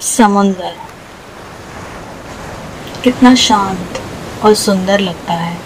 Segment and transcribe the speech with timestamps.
[0.00, 0.76] समुंदर।
[3.04, 4.02] कितना शांत
[4.44, 5.60] और सुंदर लगता है।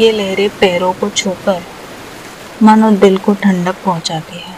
[0.00, 1.62] ये लहरें पैरों को छूकर
[2.62, 4.56] मन और दिल को ठंडक पहुंचाती है।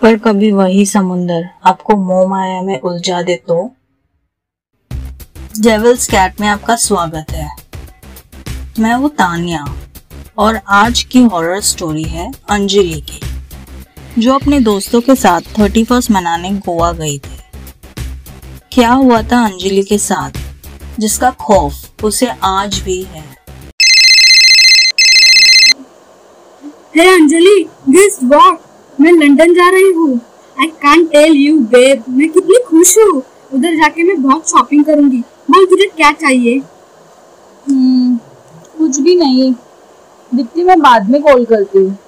[0.00, 3.76] पर कभी वही समुंदर आपको मोह माया में उलझा दे तो?
[5.60, 7.56] डेविल्स कैट में आपका स्वागत है।
[8.78, 9.74] मैं वो तानिया
[10.38, 13.23] और आज की हॉरर स्टोरी है अंजलि की।
[14.18, 17.38] जो अपने दोस्तों के साथ थर्टी फ़र्स्ट मनाने गोवा गई थी।
[18.72, 20.30] क्या हुआ था अंजलि के साथ
[21.00, 23.24] जिसका खौफ उसे आज भी है?
[26.96, 28.60] हे अंजलि दिस वॉक
[29.00, 30.20] मैं लंदन जा रही हूँ।
[30.60, 33.22] I can tell you babe मैं कितनी खुश हूँ।
[33.54, 35.18] उधर जाके मैं बहुत शॉपिंग करूँगी।
[35.50, 36.58] बोल तुझे क्या चाहिए?
[36.58, 38.18] hmm,
[38.78, 39.52] कुछ भी नहीं।
[40.34, 41.98] दीप्ति मैं बाद में कॉल करती हूँ।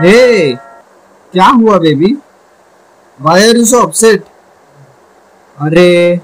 [0.00, 0.52] हे
[1.32, 2.16] क्या हुआ baby
[3.20, 4.24] why are you so upset
[5.58, 6.20] अरे।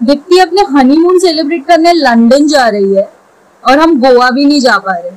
[0.00, 3.08] दीप्ति अपने हनीमून सेलिब्रेट करने लंदन जा रही है
[3.64, 5.10] और हम गोवा भी नहीं जा पा रहे।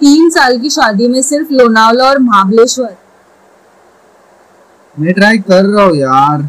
[0.00, 2.96] तीन साल की शादी में सिर्फ़ लोनावला और महाबलेश्वर।
[4.96, 6.48] मैं ट्राई कर रहा हूँ यार।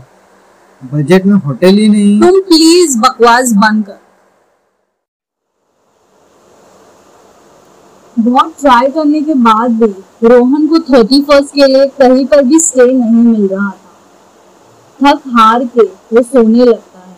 [0.81, 3.97] बजट में होटल ही नहीं। तुम प्लीज़ बकवास बंद कर।
[8.21, 12.59] बहुत ट्राई करने के बाद भी रोहन को थर्टी फ़र्स्ट के लिए कहीं पर भी
[12.59, 13.87] स्टे नहीं मिल रहा था।
[14.99, 17.17] थक हार के वो सोने लगता है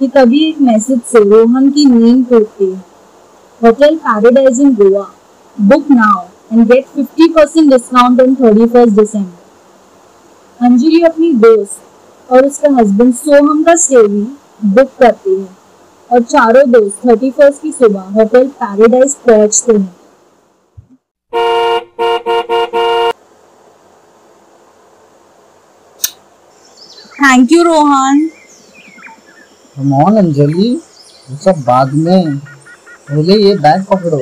[0.00, 2.84] कि तभी एक मैसेज से रोहन की नींद टूटती है।
[3.60, 5.06] Hotel Paradise in Goa
[5.56, 12.46] book now and get fifty percent discount on thirty first December Anjali अपनी दोस्त और
[12.46, 14.22] उसके हस्बैंड सोहम का स्टे भी
[14.66, 15.48] बुक करती है
[16.10, 19.99] और चारों दोस्त थर्टी फ़र्स्ट की सुबह होटल पैराडाइज पहुँचते हैं।
[27.22, 28.28] Thank you Rohan
[29.76, 30.68] come on Anjali
[31.30, 32.36] वो सब बाद में।
[33.08, 34.18] पहले ये बैग पकड़ो।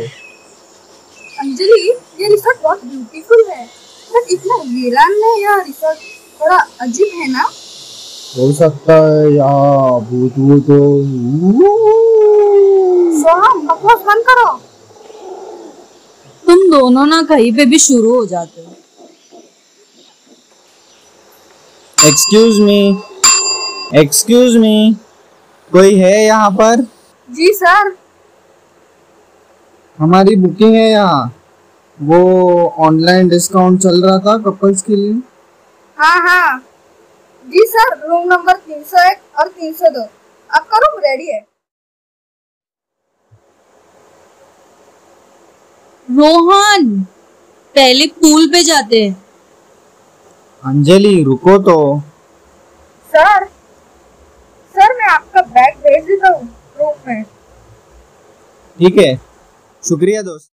[1.40, 1.78] अंजलि
[2.20, 3.64] ये रिसोर्ट बहुत ब्यूटीफुल है।
[4.12, 5.98] बट इतना वीरान है यह रिसोर्ट
[6.40, 7.44] थोड़ा अजीब है ना?
[8.36, 9.52] हो सकता है या
[10.08, 10.82] भूत भूत हो।
[13.20, 14.50] सोहम बकवास बंद करो।
[16.44, 18.67] तुम दोनों ना कहीं पे भी शुरू हो जाते हो।
[22.06, 22.80] एक्सक्यूज मी
[24.00, 24.94] एक्सक्यूज मी
[25.70, 26.82] कोई है यहाँ पर?
[27.28, 27.90] जी सर।
[29.98, 31.34] हमारी बुकिंग है यहाँ।
[31.98, 32.18] वो
[32.86, 35.12] ऑनलाइन डिस्काउंट चल रहा था कपल्स के लिए।
[35.98, 36.58] हाँ हाँ।
[37.44, 40.08] जी सर रूम नंबर तीन सौ एक और तीन सौ दो।
[40.50, 41.40] आपका रूम रेडी है।
[46.08, 47.00] रोहन
[47.74, 49.27] पहले पूल पे जाते हैं।
[50.62, 51.78] अंजलि रुको तो।
[53.12, 53.44] सर
[54.74, 56.48] सर मैं आपका बैग भेज देता हूँ
[56.80, 57.22] रूम में।
[58.78, 59.14] ठीक है।
[59.82, 60.50] शुक्रिया दोस्त।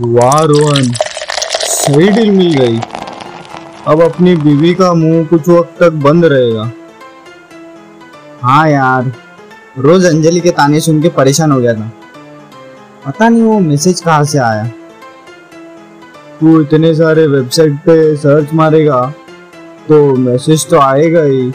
[0.00, 2.80] वाह रोहन सही डील मिल गई।
[3.86, 6.70] अब अपनी बीवी का मुँह कुछ वक्त तक बंद रहेगा।
[8.42, 9.12] हाँ यार
[9.78, 11.90] रोज अंजलि के ताने सुन के परेशान हो गया था।
[13.06, 14.70] पता नहीं वो मैसेज कहाँ से आया।
[16.40, 19.00] तू इतने सारे वेबसाइट पे सर्च मारेगा
[19.88, 21.50] तो मैसेज तो आएगा ही।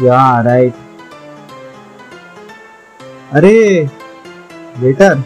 [0.00, 0.74] राइट
[3.32, 3.56] अरे
[4.78, 5.22] वेटर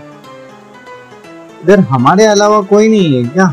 [1.62, 3.52] इधर हमारे अलावा कोई नहीं है क्या?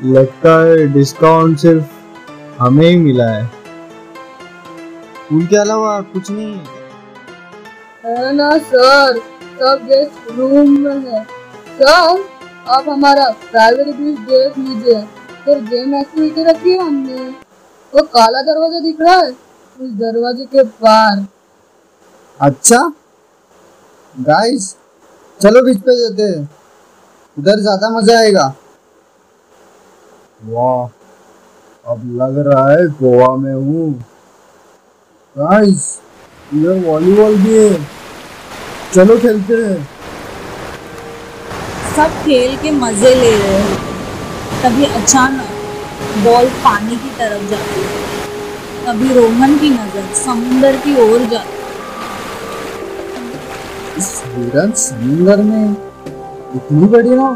[0.00, 1.84] लगता है डिस्काउंट सिर्फ़
[2.60, 3.50] हमें ही मिला है।
[5.32, 6.64] उनके अलावा कुछ नहीं है।
[8.06, 9.18] है ना सर
[9.60, 11.22] सब गेस्ट रूम में है।
[11.72, 12.22] सर
[12.70, 15.00] आप हमारा प्राइवेट ब्यूज देख लीजिए।
[15.44, 17.28] फिर गेम एक्टिविटी रखी है हमने।
[17.92, 19.30] वो काला दरवाज़ा दिख रहा है?
[19.78, 21.26] उस दरवाजे के पार।
[22.40, 22.80] अच्छा।
[24.14, 24.74] गाइस
[25.40, 26.48] चलो बीच पे जाते हैं।
[27.36, 28.46] उधर ज़्यादा मज़ा आएगा।
[30.42, 30.88] वाह,
[31.84, 33.92] अब लग रहा है गोवा में हूँ।
[35.36, 35.86] गाइस
[36.50, 37.78] इधर वॉलीबॉल भी है।
[38.94, 39.99] चलो खेलते हैं।
[41.96, 43.74] सब खेल के मज़े ले रहे हो।
[44.62, 45.48] तभी अचानक
[46.24, 47.98] बॉल पानी की तरफ़ जाती है।
[48.86, 51.68] तभी रोहन की नज़र समुंदर की ओर जाती है।
[53.98, 55.66] इस वीरन समुंदर में
[56.56, 57.34] इतनी बड़ी नाव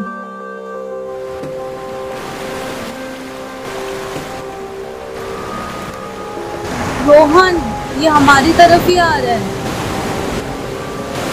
[7.08, 7.54] रोहन
[8.02, 9.40] ये हमारी तरफ़ ही आ रहा है।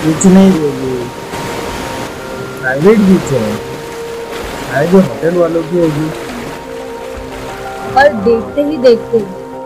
[0.04, 1.21] कुछ नहीं बोली।
[2.62, 3.46] प्राइवेट बीच है
[4.64, 6.10] शायद ये होटल वालों की होगी।
[7.96, 9.22] पर देखते ही देखते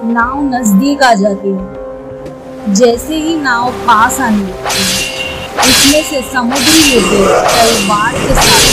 [0.09, 4.45] नाव नज़दीक आ जाती। है जैसे ही नाव पास आने
[5.63, 7.11] उसमें से समुद्री युद्ध
[7.49, 8.63] तलवार के साथ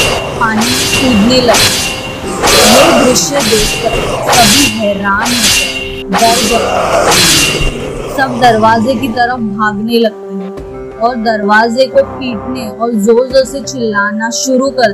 [0.40, 1.80] पानी कूदने लगते।
[2.68, 3.92] ये दृश्य देखकर
[4.30, 6.36] सभी हैरान होते हैं, डर
[8.16, 10.41] सब दरवाजे की तरफ़ भागने लगते हैं
[11.02, 14.92] और दरवाजे को पीटने और ज़ोर ज़ोर से चिल्लाना शुरू कर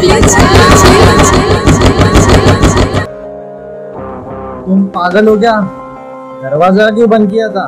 [0.00, 0.20] क्या
[4.64, 5.60] तुम पागल हो क्या?
[6.42, 7.64] दरवाज़ा क्यों बंद किया था?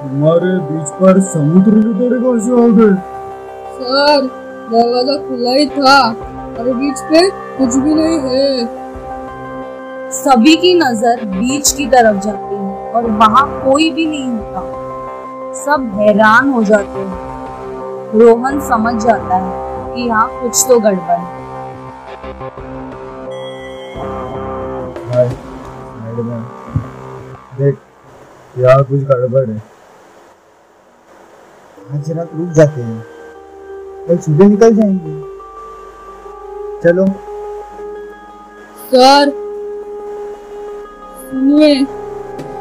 [0.00, 2.94] तुम्हारे बीच पर समुद्र के तरह कैसे आ गए?
[3.76, 4.26] सर
[4.72, 5.98] दरवाज़ा खुला ही था।
[6.58, 7.20] और बीच पे
[7.58, 8.66] कुछ भी नहीं है।
[10.12, 14.60] सभी की नज़र बीच की तरफ़ जाती है और वहाँ कोई भी नहीं होता।
[15.56, 21.34] सब हैरान हो जाते हैं। रोहन समझ जाता है कि यहाँ कुछ तो गड़बड़ है।
[27.58, 27.76] देख,
[28.56, 29.62] यहाँ कुछ गड़बड़ है।
[31.94, 33.04] आज रात रुक जाते हैं।
[34.08, 35.35] कल सुबह निकल जाएँगे।
[36.86, 37.04] चलो।
[38.90, 39.30] सर
[41.20, 41.70] सुनिए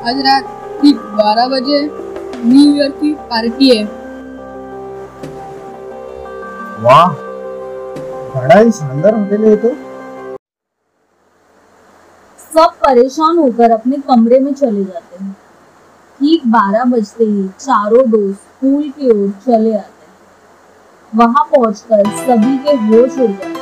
[0.09, 0.45] आज रात
[0.81, 3.83] ठीक बारह बजे न्यू ईयर की पार्टी है।
[6.83, 7.13] वाह
[8.35, 9.69] बड़ा ही शानदार होटल है तो।
[12.39, 15.31] सब परेशान होकर अपने कमरे में चले जाते हैं।
[16.19, 20.13] ठीक बारह बजते ही चारों दोस्त स्कूल की ओर चले आते हैं।
[21.13, 23.54] वहाँ पहुंचकर सभी के होश उड़ जाते हैं।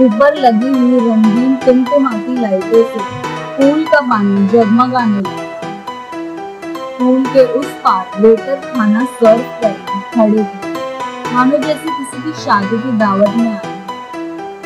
[0.00, 3.00] ऊपर लगी हुई रंगीन टिमटिमाती लाइटों से
[3.56, 5.82] पूल का पानी जगमगाने लगता है
[6.98, 10.74] पूल के उस पार वेटर खाना सर्व करने खड़े थे
[11.34, 13.74] मानो जैसे किसी की शादी की दावत में आए।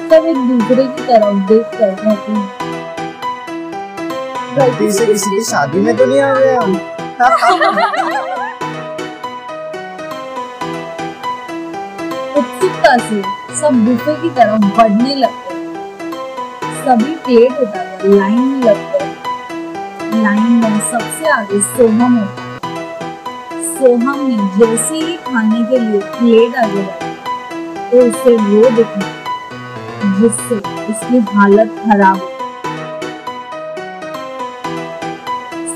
[0.09, 2.51] सब एक दूसरे की तरफ़ देख कर कहते हैं।
[4.57, 6.81] गलती से किसी की शादी में तो नहीं आ गए हम।
[12.39, 13.23] उत्सुकता से
[13.61, 15.57] सब बुफे की तरफ़ बढ़ने लगते
[16.81, 22.47] सभी प्लेट उठाकर लाइन में लगते लाइन में सबसे आगे सोहम होता
[23.71, 29.09] सोहम ने जैसे ही खाने के लिए प्लेट आगे बढ़ाई तो उसे वो दिखा,
[30.21, 30.57] जिससे
[30.93, 32.21] उसकी हालत खराब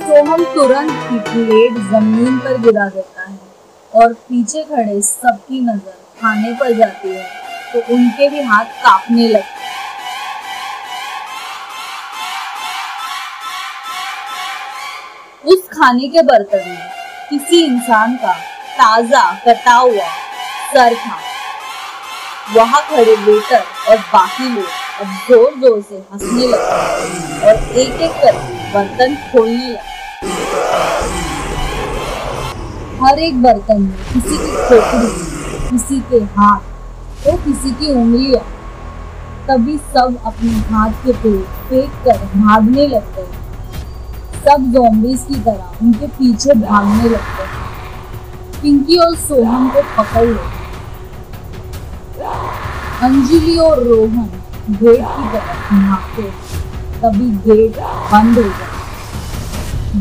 [0.02, 3.38] सोहम तुरंत ही प्लेट ज़मीन पर गिरा देता है
[3.92, 7.22] और पीछे खड़े सबकी नज़र खाने पर जाती है
[7.72, 9.60] तो उनके भी हाथ कांपने लगते।
[15.44, 16.90] उस खाने के बर्तन में
[17.30, 18.32] किसी इंसान का
[18.76, 20.06] ताज़ा, कटा हुआ
[20.74, 21.18] सर था
[22.56, 24.66] वहाँ खड़े वेटर और बाकी लोग
[25.00, 29.90] अब ज़ोर ज़ोर से हंसने लगे और एक एक करके बर्तन खोलने लगे
[33.02, 35.31] हर एक बर्तन में किसी की खोपड़ी
[35.72, 36.60] किसी के हाथ
[37.24, 38.44] तो किसी की उंगलियाँ।
[39.48, 43.40] तभी सब अपने हाथ के पेड़ फेंक कर भागने लगते हैं।
[44.44, 50.42] सब zombies की तरह उनके पीछे भागने लगते हैं। पिंकी और सोहम को पकड़ लो
[53.02, 54.28] अंजलि और रोहन
[54.70, 56.22] गेट की तरफ़ भागते
[57.00, 57.78] तभी गेट
[58.12, 58.68] बंद हो गया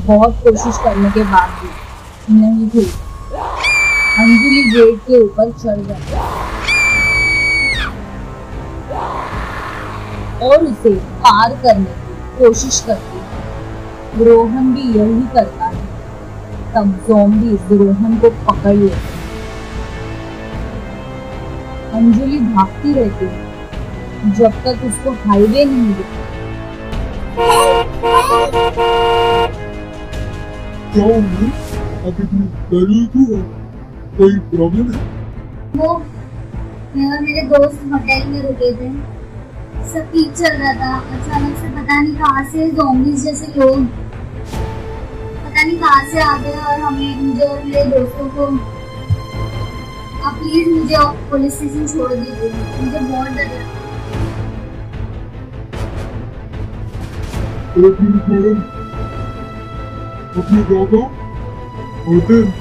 [0.06, 1.70] बहुत कोशिश करने के बाद भी
[2.34, 2.86] नहीं थी
[4.20, 6.14] अंजलि गेट के ऊपर चढ़ जाती
[10.46, 15.86] और उसे पार करने की कोशिश करती है। रोहन भी यही करता है।
[16.74, 19.20] तब zombies रोहन को पकड़ लेते
[21.94, 26.20] अंजलि भागती रहती है। जब तक उसको हाईवे नहीं दिखता।
[32.04, 33.61] अब इतनी डरी क्यों हो।
[34.18, 35.00] कोई प्रॉब्लम है?
[35.76, 35.94] वो
[36.96, 38.90] मैं और मेरे दोस्त होटल में रुके थे।
[39.92, 43.86] सब ठीक चल रहा था। अचानक से पता नहीं कहाँ से zombies जैसे लोग।
[45.46, 48.46] पता नहीं कहाँ से आ गए और हमें मुझे और मेरे दोस्तों को
[50.26, 50.98] आप प्लीज़ मुझे
[51.30, 52.50] पुलिस स्टेशन छोड़ दीजिए।
[52.82, 53.80] मुझे बहुत डर लग।
[57.86, 58.58] एक मिनट मैडम
[60.42, 61.04] अपनी जगह
[62.08, 62.61] hotel.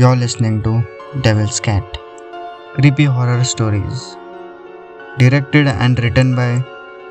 [0.00, 0.72] You're listening to
[1.22, 1.96] Devil's Cat
[2.74, 4.00] Creepy Horror Stories.
[5.16, 6.62] Directed and written by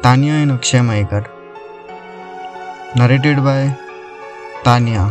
[0.04, 1.24] Tanya and Akshay Maikar.
[2.96, 3.76] Narrated by
[4.64, 5.06] Tanya.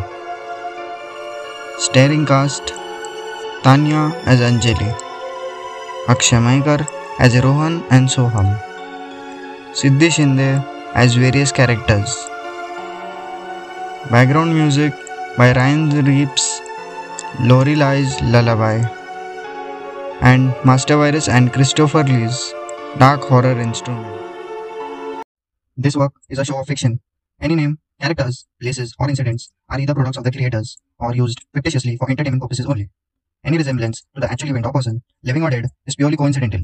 [1.78, 2.74] Starring cast
[3.64, 4.90] Tanya as Anjali.
[6.08, 6.86] Akshay Maikar
[7.18, 8.50] as Rohan and Soham.
[9.72, 10.64] Siddhi Shinde
[10.94, 12.14] as various characters.
[14.12, 14.94] Background music
[15.36, 16.46] by Ryan Reeves
[17.40, 18.78] Lori Lies Lullaby,
[20.20, 22.54] and Master Virus and Christopher Lee's
[22.98, 24.06] Dark Horror Instrument.
[25.76, 27.00] This work is a show of fiction.
[27.40, 31.96] Any name, characters, places, or incidents are either products of the creators or used fictitiously
[31.96, 32.88] for entertainment purposes only.
[33.42, 36.60] Any resemblance to the actual event or person, living or dead, is purely coincidental.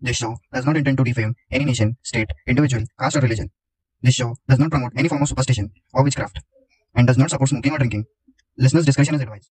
[0.00, 3.50] This show does not intend to defame any nation, state, individual, caste, or religion.
[4.00, 6.40] This show does not promote any form of superstition or witchcraft
[6.94, 8.06] and does not support smoking or drinking.
[8.56, 9.50] Listeners' discretion is advised.